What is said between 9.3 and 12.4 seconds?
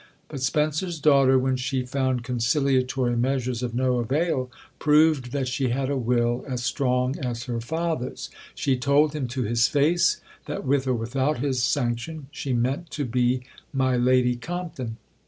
his face that with or without his sanction